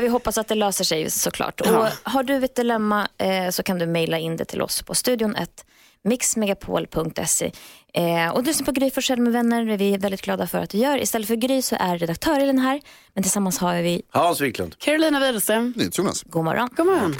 [0.00, 1.60] vi hoppas att det löser sig såklart.
[1.64, 1.78] Ja.
[1.78, 4.94] Och har du ett dilemma eh, så kan du mejla in det till oss på
[4.94, 5.50] studion 1
[6.04, 7.52] mixmegapol.se.
[7.96, 9.64] Eh, och du lyssnar på Gry Forssell med vänner.
[9.64, 11.02] Det är vi väldigt glada för att du gör.
[11.02, 12.80] Istället för Gry så är redaktör Elin här.
[13.14, 14.78] Men tillsammans har vi Hans Wiklund.
[14.78, 15.74] Carolina Widerström.
[15.92, 16.22] Jonas.
[16.22, 16.68] God morgon.
[16.76, 17.14] God morgon.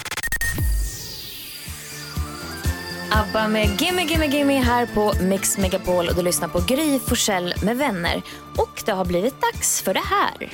[3.11, 7.53] ABBA med Gimme Gimme Gimme här på Mix Megapol och du lyssnar på Gry Forssell
[7.63, 8.21] med vänner.
[8.57, 10.49] Och det har blivit dags för det här.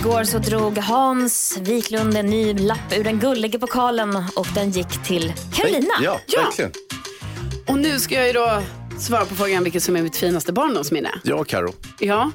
[0.00, 5.04] Igår så drog Hans Wiklund en ny lapp ur den gulliga pokalen och den gick
[5.06, 5.94] till Carolina.
[6.02, 6.42] Ja, Ja.
[6.42, 6.72] verkligen.
[7.66, 8.62] Och nu ska jag ju då
[8.98, 11.10] svara på frågan vilket som är mitt finaste barndomsminne.
[11.24, 11.72] Ja, Karo.
[11.98, 12.30] Ja,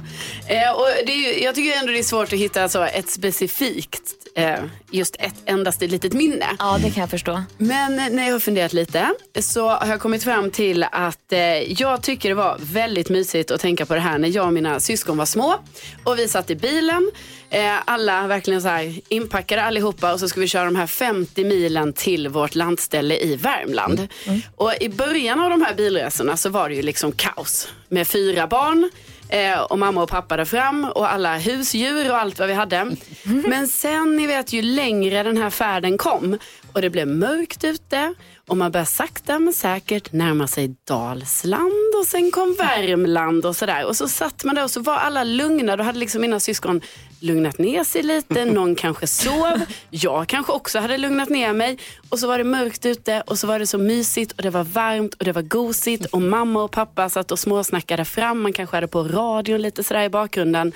[0.48, 3.10] eh, och det är ju, jag tycker ändå det är svårt att hitta alltså, ett
[3.10, 4.02] specifikt,
[4.36, 4.56] eh,
[4.92, 6.46] just ett endaste litet minne.
[6.60, 7.44] Ja, det kan jag förstå.
[7.58, 9.08] Men när jag har funderat lite
[9.40, 11.40] så har jag kommit fram till att eh,
[11.82, 14.80] jag tycker det var väldigt mysigt att tänka på det här när jag och mina
[14.80, 15.56] syskon var små
[16.04, 17.12] och vi satt i bilen.
[17.54, 21.44] Eh, alla verkligen så här inpackade allihopa och så skulle vi köra de här 50
[21.44, 24.08] milen till vårt landställe i Värmland.
[24.56, 28.48] Och i början av de här bilresorna så var det ju liksom kaos med fyra
[28.48, 28.90] barn.
[29.30, 32.96] Eh, och mamma och pappa där fram och alla husdjur och allt vad vi hade.
[33.24, 36.38] Men sen, ni vet, ju längre den här färden kom
[36.74, 38.14] och det blev mörkt ute
[38.48, 43.86] och man började sakta men säkert närma sig Dalsland och sen kom Värmland och sådär.
[43.86, 45.76] Och så satt man där och så var alla lugna.
[45.76, 46.82] Då hade liksom mina syskon
[47.24, 48.46] lugnat ner sig lite.
[48.58, 49.62] Någon kanske sov.
[49.90, 51.78] Jag kanske också hade lugnat ner mig.
[52.10, 54.64] Och så var det mörkt ute och så var det så mysigt och det var
[54.64, 56.06] varmt och det var gosigt.
[56.06, 58.42] Och mamma och pappa satt och småsnackade fram.
[58.42, 60.72] Man kanske hade på radion lite sådär i bakgrunden.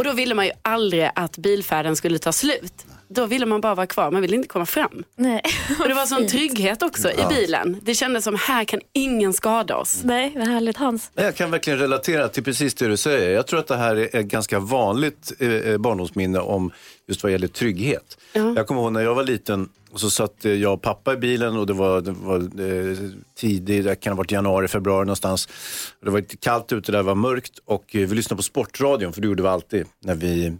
[0.00, 2.86] Och då ville man ju aldrig att bilfärden skulle ta slut.
[3.08, 5.04] Då ville man bara vara kvar, man ville inte komma fram.
[5.16, 5.42] Nej.
[5.80, 7.80] Och det var sån trygghet också i bilen.
[7.82, 10.00] Det kändes som här kan ingen skada oss.
[10.04, 11.10] Nej, vad härligt Hans.
[11.14, 13.30] Jag kan verkligen relatera till precis det du säger.
[13.30, 16.72] Jag tror att det här är ett ganska vanligt eh, barndomsminne om
[17.10, 18.18] just vad gäller trygghet.
[18.32, 21.16] Jag kommer ihåg när jag var liten och så satt eh, jag och pappa i
[21.16, 22.96] bilen och det var, det var eh,
[23.34, 25.48] tidigt, det kan ha varit januari, februari någonstans.
[26.04, 29.12] Det var lite kallt ute, där det var mörkt och eh, vi lyssnade på Sportradion
[29.12, 30.56] för det gjorde vi alltid när vi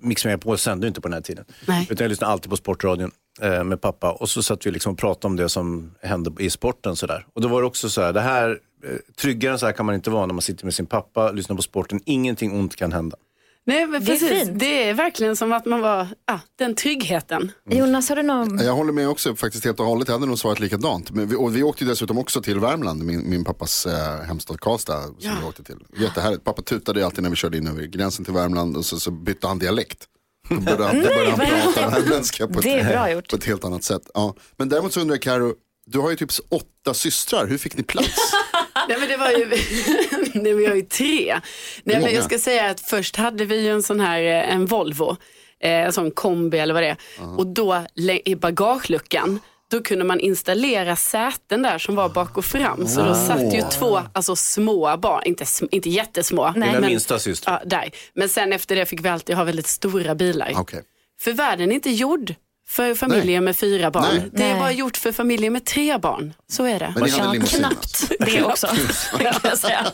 [0.00, 1.44] Mix på sände inte på den här tiden.
[1.66, 1.86] Nej.
[1.90, 4.98] Utan jag lyssnade alltid på Sportradion eh, med pappa och så satt vi liksom och
[4.98, 6.96] pratade om det som hände i sporten.
[6.96, 7.26] Sådär.
[7.32, 8.50] Och då var det också så här, det här,
[8.84, 11.30] eh, tryggare än så här kan man inte vara när man sitter med sin pappa,
[11.30, 13.16] lyssnar på sporten, ingenting ont kan hända.
[13.66, 14.28] Nej, men Det är precis.
[14.28, 14.58] fint.
[14.58, 17.52] Det är verkligen som att man var, ah, den tryggheten.
[17.70, 18.58] Jonas, har du någon...
[18.58, 20.08] Jag håller med också faktiskt helt och hållet.
[20.08, 21.10] Jag hade nog svarat likadant.
[21.10, 25.02] Men vi, och vi åkte dessutom också till Värmland, min, min pappas eh, hemstad Karlstad.
[25.02, 25.76] Som vi åkte till.
[25.98, 26.44] Jättehärligt.
[26.44, 29.46] Pappa tutade alltid när vi körde in över gränsen till Värmland och så, så bytte
[29.46, 29.98] han dialekt.
[30.48, 33.28] Då började han, då började han prata värmländska på, Det är bra ett- gjort.
[33.30, 34.02] på ett helt annat sätt.
[34.14, 34.34] Ja.
[34.56, 35.54] Men däremot så undrar jag Karo,
[35.86, 38.32] du har ju typ åtta systrar, hur fick ni plats?
[38.88, 39.46] Nej men det var ju,
[40.42, 41.40] nej, vi har ju tre.
[41.84, 44.66] Nej, men jag ska säga att först hade vi ju en sån här, eh, en
[44.66, 45.16] Volvo,
[45.60, 46.96] eh, en sån kombi eller vad det är.
[47.36, 47.86] Och då
[48.24, 52.86] i bagageluckan, då kunde man installera säten där som var bak och fram.
[52.86, 56.50] Så då satt ju två alltså, små barn, inte, inte jättesmå.
[56.50, 57.60] Dina men, minsta systrar.
[57.62, 57.90] ja, där.
[58.14, 60.52] men sen efter det fick vi alltid ha väldigt stora bilar.
[60.56, 60.82] Okej.
[61.20, 62.34] För världen är inte gjord
[62.68, 64.04] för familjer med fyra barn.
[64.12, 64.30] Nej.
[64.32, 64.58] Det är Nej.
[64.60, 66.34] bara gjort för familjer med tre barn.
[66.48, 66.92] Så är det.
[66.96, 68.06] Men ni hade Ja, limousin alltså.
[68.06, 68.66] knappt det också.
[69.18, 69.86] kan jag säga.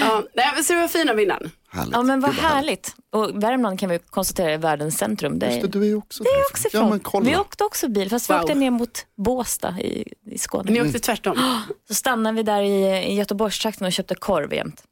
[0.00, 1.50] Ja, nej, men så det var fina minnen.
[1.72, 1.92] Härligt.
[1.92, 2.94] Ja men vad härligt.
[3.12, 5.38] Och Värmland kan vi konstatera är världens centrum.
[5.38, 7.30] Det Just det, är, du är också det är också Ja men kolla.
[7.30, 8.42] vi åkte också bil fast vi Wow.
[8.42, 10.70] åkte ner mot Båstad i, i Skåne.
[10.70, 11.60] Ni åkte tvärtom.
[11.88, 14.82] Så stannade vi där i, i Göteborgstrakten och köpte korv jämt.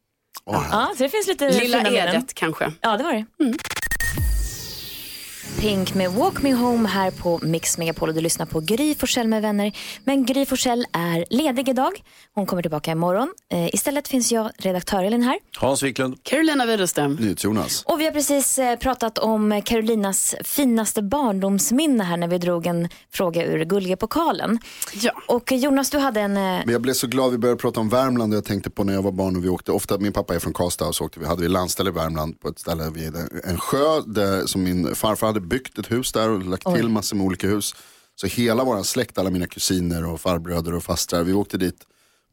[0.45, 1.89] Åh, Ja, så det finns lite Lilla.
[1.89, 2.71] Edet kanske.
[2.81, 3.25] Ja det var det.
[5.59, 9.27] Pink med Walk Me Home här på Mix Megapol och du lyssnar på Gry Forssell
[9.27, 9.77] med vänner.
[10.03, 11.91] Men Gry Forssell är ledig idag.
[12.35, 13.33] Hon kommer tillbaka imorgon.
[13.51, 15.39] Eh, istället finns jag, redaktör Elin här.
[15.57, 16.23] Hans Wiklund.
[16.23, 17.15] Carolina Widerström.
[17.15, 17.83] NyhetsJonas.
[17.85, 22.89] Och vi har precis eh, pratat om Carolinas finaste barndomsminne här när vi drog en
[23.13, 24.59] fråga ur Gulligepokalen.
[24.93, 25.11] Ja.
[25.27, 26.37] Och Jonas, du hade en...
[26.37, 28.83] eh, Men jag blev så glad vi började prata om Värmland och jag tänkte på
[28.83, 31.05] när jag var barn och vi åkte ofta, min pappa är från Karlstad och så
[31.05, 34.63] åkte vi, hade vi landställe i Värmland på ett ställe vid en sjö där, som
[34.63, 37.75] min farfar hade byggt ett hus där och lagt till massor med olika hus.
[38.15, 41.83] Så hela vår släkt, alla mina kusiner och farbröder och fastrar, vi åkte dit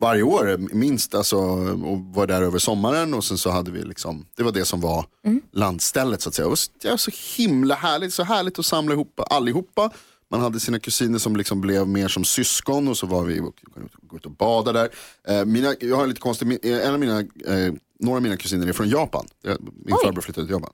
[0.01, 4.27] varje år minst alltså, och var där över sommaren och sen så hade vi liksom,
[4.37, 5.07] det var det som var
[5.53, 6.57] landstället så att säga.
[6.57, 9.91] Så- det var så himla härligt, så härligt att samla ihop allihopa.
[10.31, 13.55] Man hade sina kusiner som liksom blev mer som syskon och så var vi och
[14.03, 14.89] gå ut och bada där.
[15.29, 18.37] Eh, mina, jag har lite konstig, min- eh, en av mina, eh, några av mina
[18.37, 19.27] kusiner är från Japan.
[19.47, 20.71] Eh, Min farbror flyttade till Japan.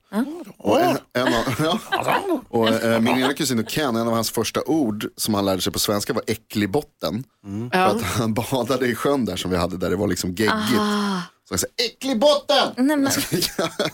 [0.57, 1.43] Och, en, en av,
[1.91, 2.41] ja.
[2.49, 5.73] och eh, min ena kusin Ken, en av hans första ord som han lärde sig
[5.73, 7.23] på svenska var äcklig botten.
[7.71, 10.79] För att han badade i sjön där som vi hade där det var liksom geggigt.
[10.79, 11.19] Ah.
[11.49, 12.67] Så sa äcklig botten!
[12.77, 13.03] Nej, men,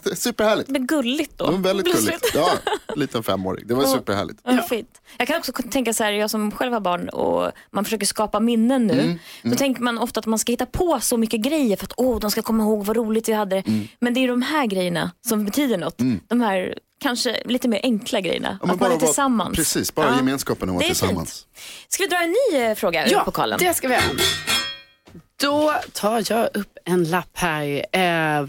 [0.04, 0.70] det är superhärligt.
[0.70, 1.46] är gulligt då.
[1.46, 2.22] Det var väldigt Plötsligt.
[2.34, 2.36] gulligt.
[2.36, 2.50] Ja,
[2.96, 3.68] liten femåring.
[3.68, 4.40] Det var superhärligt.
[4.44, 4.62] Ja.
[4.70, 5.02] Fint.
[5.18, 8.40] Jag kan också tänka så här, jag som själv har barn och man försöker skapa
[8.40, 9.00] minnen nu.
[9.02, 11.94] Mm, Då tänker man ofta att man ska hitta på så mycket grejer för att
[11.98, 13.56] åh, de ska komma ihåg vad roligt vi hade.
[13.58, 13.88] Mm.
[14.00, 15.98] Men det är de här grejerna som betyder något.
[16.28, 18.58] De här kanske lite mer enkla grejerna.
[18.62, 19.56] Ja, men att man är tillsammans.
[19.56, 20.16] Precis, bara Ja.
[20.18, 21.00] gemenskapen och vara Det är fint.
[21.00, 21.46] tillsammans.
[21.88, 23.60] Ska vi dra en ny eh, fråga ur Ja, pokalen?
[23.60, 24.04] det ska vi göra.
[25.42, 27.86] Då tar jag upp en lapp här.
[28.42, 28.48] Eh,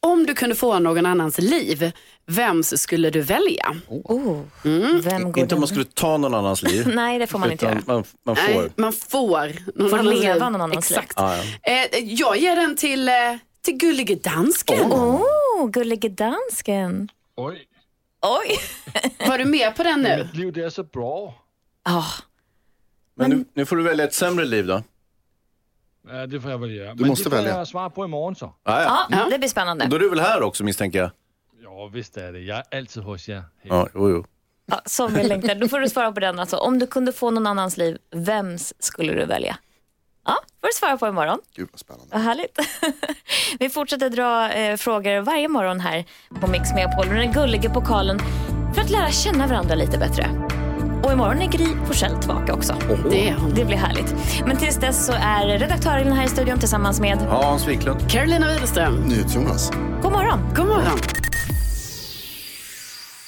[0.00, 1.92] om du kunde få någon annans liv,
[2.26, 3.76] vems skulle du välja?
[3.88, 5.00] Oh, Mm.
[5.00, 6.88] vem går Inte om man skulle ta någon annans liv.
[6.94, 7.82] Nej, det får man inte göra.
[7.86, 8.70] Man, man Nej, får.
[8.76, 10.42] man får någon Får annans leva liv.
[10.42, 10.98] någon annans liv.
[10.98, 11.12] Exakt.
[11.16, 11.72] Ja, ja.
[11.72, 13.14] Eh, jag ger den till, eh,
[13.62, 14.92] till gullige dansken.
[14.92, 17.08] Åh, gullige dansken.
[17.36, 17.64] Oj,
[18.22, 18.58] Oj.
[19.28, 20.24] Var du med på den nu?
[20.24, 21.34] mitt liv det är så bra.
[21.82, 22.04] Ah,
[23.16, 24.82] Men nu, nu får du välja ett sämre liv då.
[26.08, 26.94] Ja, det får jag väl göra.
[26.94, 27.58] Du Men måste det får välja.
[27.58, 28.54] jag svara på imorgon så.
[28.64, 29.06] Ja, ja.
[29.10, 29.86] ja, det blir spännande.
[29.86, 31.10] Då är du väl här också misstänker jag?
[31.62, 32.38] Ja, visst är det.
[32.40, 33.42] Jag är alltid hos er.
[33.62, 34.24] Ja, jo, jo.
[34.66, 35.54] Ja, som vi längtar.
[35.54, 36.38] Då får du svara på den.
[36.38, 39.56] Alltså, om du kunde få någon annans liv, vems skulle du välja?
[40.26, 41.38] Ja, får du svara på imorgon.
[41.56, 42.06] Gud vad spännande.
[42.12, 42.58] Vad härligt.
[43.58, 46.04] vi fortsätter dra eh, frågor varje morgon här
[46.40, 47.08] på Mix Megapol.
[47.08, 48.18] Den gulliga pokalen
[48.74, 50.30] för att lära känna varandra lite bättre.
[51.02, 52.76] Och imorgon är Gry Forssell tillbaka också.
[53.10, 53.34] Det.
[53.54, 54.14] Det blir härligt.
[54.46, 58.10] Men tills dess så är redaktören här i studion tillsammans med Ja, Hans Wiklund.
[58.10, 58.94] Carolina Widerström.
[58.96, 59.70] NyhetsJonas.
[60.02, 60.40] God morgon.
[60.56, 60.98] God morgon.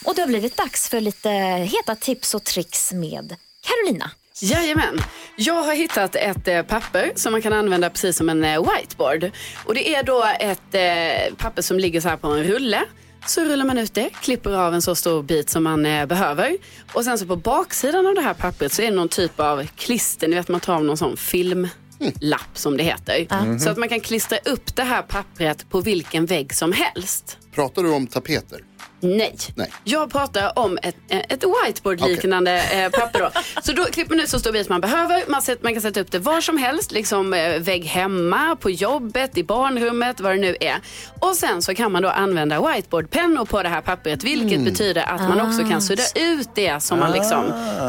[0.04, 1.30] Och det har blivit dags för lite
[1.70, 4.10] heta tips och tricks med Carolina.
[4.40, 4.98] Jajamän.
[5.36, 9.30] Jag har hittat ett eh, papper som man kan använda precis som en eh, whiteboard.
[9.64, 12.80] Och det är då ett eh, papper som ligger så här på en rulle.
[13.26, 16.56] Så rullar man ut det, klipper av en så stor bit som man eh, behöver.
[16.92, 19.66] Och sen så på baksidan av det här pappret så är det någon typ av
[19.76, 20.28] klister.
[20.28, 21.70] Ni vet man tar av någon sån filmlapp
[22.54, 23.58] som det heter.
[23.58, 27.38] Så att man kan klistra upp det här pappret på vilken vägg som helst.
[27.54, 28.60] Pratar du om tapeter?
[29.00, 29.36] Nej.
[29.54, 29.72] Nej.
[29.84, 33.20] Jag pratar om ett, eh, ett whiteboard-liknande eh, papper.
[33.20, 33.30] Då.
[33.62, 35.22] Så då klipper man ut så stor bit man behöver.
[35.28, 38.70] Man, sätter, man kan sätta upp det var som helst, liksom eh, vägg hemma, på
[38.70, 40.76] jobbet, i barnrummet, vad det nu är.
[41.20, 45.20] Och sen så kan man då använda whiteboardpennor på det här pappret, vilket betyder att
[45.20, 47.44] man också kan sudda ut det som man liksom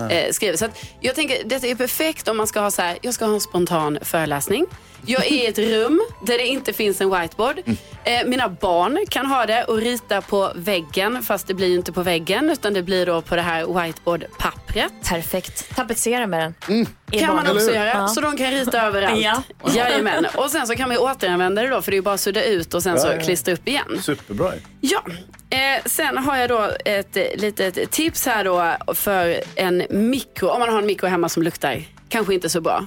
[0.10, 0.58] eh, skriver.
[0.58, 0.68] Så
[1.02, 3.42] jag tänker, detta är perfekt om man ska ha så här, jag ska ha en
[3.42, 4.66] spontan föreläsning.
[5.06, 7.60] Jag är i ett rum där det inte finns en whiteboard.
[8.04, 12.02] Eh, mina barn kan ha det och rita på väggen fast det blir inte på
[12.02, 14.94] väggen utan det blir då på det här whiteboardpappret.
[15.10, 15.76] Perfekt.
[15.76, 16.86] Tapetsera med den.
[17.12, 17.56] I Kan man barnen.
[17.56, 17.88] också göra.
[17.90, 18.08] Ja.
[18.08, 19.22] Så de kan rita överallt.
[19.22, 19.44] Ja.
[19.74, 20.26] Jajamän.
[20.38, 22.20] Och sen så kan man ju återanvända det då för det är ju bara att
[22.22, 23.22] sudda ut och sen så Ja, ja.
[23.22, 24.02] klistra upp igen.
[24.02, 24.52] Superbra.
[24.82, 25.04] Ja,
[25.50, 30.48] eh, sen har jag då ett litet tips här då för en mikro.
[30.50, 32.86] Om man har en mikro hemma som luktar kanske inte så bra.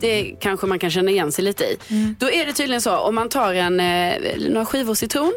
[0.00, 1.76] Det kanske man kan känna igen sig lite i.
[2.18, 4.14] Då är det tydligen så om man tar en, eh,
[4.48, 5.32] några skivor citron,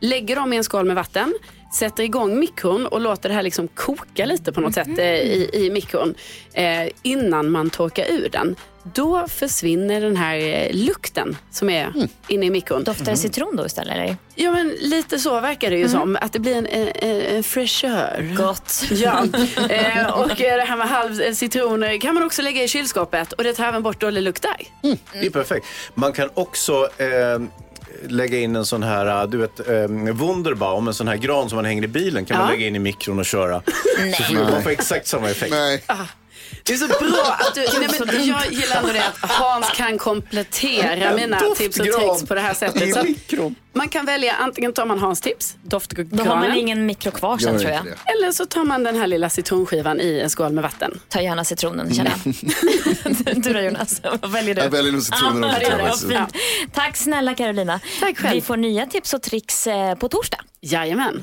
[0.00, 1.34] lägger dem i en skål med vatten,
[1.78, 5.50] sätter igång mikron och låter det här liksom koka lite på något sätt eh, i,
[5.52, 6.14] i mikron
[6.52, 8.56] eh, innan man torkar ur den.
[8.82, 11.92] Då försvinner den här eh, lukten som är
[12.28, 12.84] inne i mikron.
[12.84, 13.94] Doftar det citron då istället?
[13.94, 14.16] Eller?
[14.34, 16.16] Ja men lite så verkar det ju som.
[16.20, 16.88] Att det blir en, en,
[17.36, 18.34] en fräschör.
[18.36, 18.84] Gott.
[18.90, 19.24] Ja,
[19.70, 23.32] eh, och eh, det här med halv eh, citron kan man också lägga i kylskåpet
[23.32, 24.96] och det tar även bort dålig lukt där.
[25.12, 25.66] Det är perfekt.
[25.94, 27.40] Man kan också eh,
[28.08, 29.74] lägga in en sån här, du vet, eh,
[30.14, 32.52] Wunderbaum, en sån här gran som man hänger i bilen kan man Ja.
[32.52, 33.62] lägga in i mikron och köra.
[34.16, 35.50] Så får man får exakt samma effekt.
[35.52, 35.82] Nej.
[36.62, 39.98] Det är så bra att du, nej, men jag gillar ändå det att Hans kan
[39.98, 42.94] komplettera mina tips och tricks på det här sättet.
[42.94, 43.04] Så
[43.72, 46.56] man kan välja, antingen tar man Hans tips, Då har man doftgranen.
[46.56, 47.86] ingen mikro kvar sen tror jag.
[48.16, 51.00] Eller så tar man den här lilla citronskivan i en skål med vatten.
[51.08, 52.34] Ta gärna citronen känner jag.
[53.42, 54.60] du då Jonas, vad väljer du?
[54.62, 56.08] Jag väljer nog citronen Ja, också, faktiskt.
[56.08, 56.72] Fint.
[56.74, 57.80] Tack snälla Carolina.
[58.00, 58.34] Tack själv.
[58.34, 60.38] Vi får nya tips och tricks eh, på torsdag.
[60.60, 61.22] Jajamän.